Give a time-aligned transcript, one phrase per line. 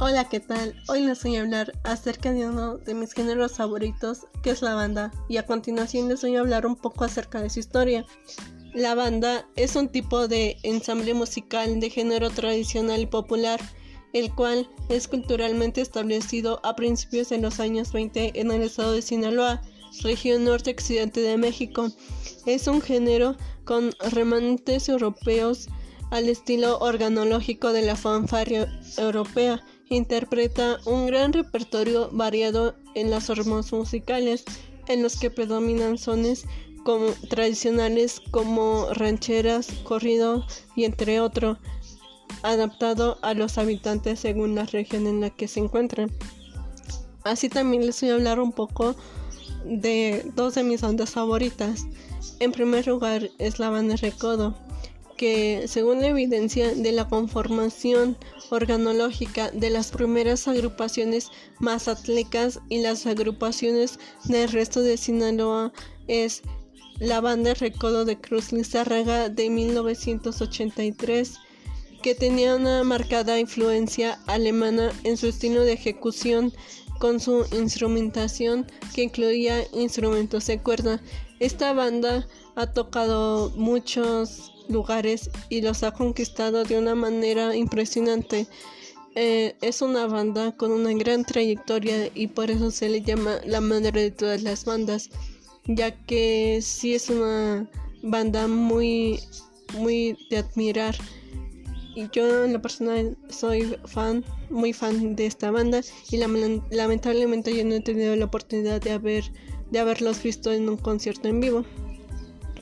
[0.00, 0.80] Hola, ¿qué tal?
[0.86, 4.76] Hoy les voy a hablar acerca de uno de mis géneros favoritos, que es la
[4.76, 8.06] banda, y a continuación les voy a hablar un poco acerca de su historia.
[8.74, 13.60] La banda es un tipo de ensamble musical de género tradicional y popular,
[14.12, 19.02] el cual es culturalmente establecido a principios de los años 20 en el estado de
[19.02, 19.62] Sinaloa,
[20.04, 21.88] región norte-occidente de México.
[22.46, 25.66] Es un género con remanentes europeos
[26.12, 29.60] al estilo organológico de la fanfarria europea
[29.90, 34.44] interpreta un gran repertorio variado en las formas musicales,
[34.86, 36.44] en los que predominan sones
[36.84, 41.58] como, tradicionales como rancheras, corrido y entre otros,
[42.42, 46.10] adaptado a los habitantes según la región en la que se encuentran.
[47.24, 48.94] Así también les voy a hablar un poco
[49.64, 51.84] de dos de mis bandas favoritas.
[52.40, 54.54] En primer lugar es la banda Recodo
[55.18, 58.16] que, según la evidencia de la conformación
[58.48, 65.74] organológica de las primeras agrupaciones mazatlecas y las agrupaciones del resto de Sinaloa,
[66.06, 66.42] es
[66.98, 71.34] la banda Recodo de Cruz Lizárraga de 1983,
[72.02, 76.52] que tenía una marcada influencia alemana en su estilo de ejecución
[76.98, 81.00] con su instrumentación que incluía instrumentos de cuerda.
[81.40, 88.48] Esta banda ha tocado muchos lugares y los ha conquistado de una manera impresionante.
[89.14, 93.60] Eh, es una banda con una gran trayectoria y por eso se le llama la
[93.60, 95.10] madre de todas las bandas,
[95.66, 97.68] ya que sí es una
[98.02, 99.20] banda muy,
[99.74, 100.96] muy de admirar.
[101.94, 102.94] Y yo en la persona
[103.28, 108.80] soy fan, muy fan de esta banda y lamentablemente yo no he tenido la oportunidad
[108.80, 109.24] de haber
[109.70, 111.64] de haberlos visto en un concierto en vivo.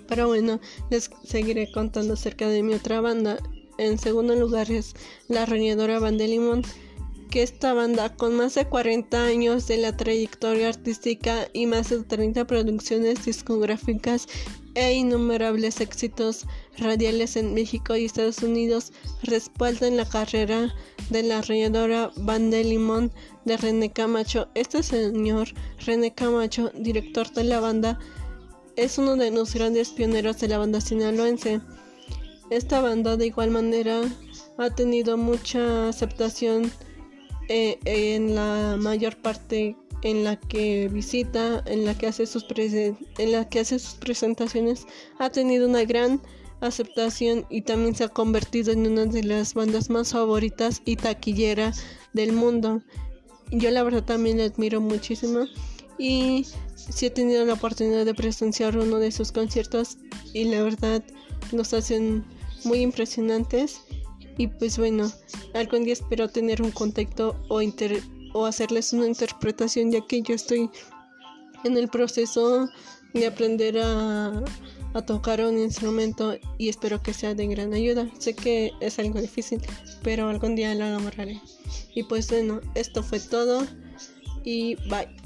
[0.08, 3.38] Pero bueno, les seguiré contando acerca de mi otra banda.
[3.78, 4.94] En segundo lugar es
[5.28, 6.62] la reñidora Banda Limón,
[7.30, 12.02] que esta banda con más de 40 años de la trayectoria artística y más de
[12.02, 14.28] 30 producciones discográficas
[14.76, 16.44] e innumerables éxitos
[16.78, 18.92] radiales en México y Estados Unidos
[19.22, 20.72] respaldan la carrera
[21.10, 23.10] de la reñidora Banda Limón
[23.46, 24.48] de René Camacho.
[24.54, 25.48] Este señor
[25.84, 27.98] René Camacho, director de la banda,
[28.76, 31.62] es uno de los grandes pioneros de la banda sinaloense.
[32.50, 34.02] Esta banda de igual manera
[34.58, 36.70] ha tenido mucha aceptación
[37.48, 43.32] eh, en la mayor parte en la que visita, en la que hace sus en
[43.32, 44.86] la que hace sus presentaciones,
[45.18, 46.20] ha tenido una gran
[46.60, 51.72] aceptación y también se ha convertido en una de las bandas más favoritas y taquillera
[52.12, 52.82] del mundo.
[53.50, 55.46] Yo la verdad también la admiro muchísimo
[55.98, 59.98] y si he tenido la oportunidad de presenciar uno de sus conciertos
[60.32, 61.02] y la verdad
[61.52, 62.24] nos hacen
[62.64, 63.80] muy impresionantes
[64.38, 65.10] y pues bueno,
[65.54, 67.62] algún día espero tener un contacto o,
[68.36, 70.70] o hacerles una interpretación ya que yo estoy
[71.64, 72.68] en el proceso
[73.14, 74.44] de aprender a,
[75.06, 78.08] tocar un instrumento y espero que sea de gran ayuda.
[78.18, 79.60] Sé que es algo difícil,
[80.02, 81.38] pero algún día lo lograré.
[81.94, 83.66] Y pues bueno, esto fue todo
[84.42, 85.25] y bye.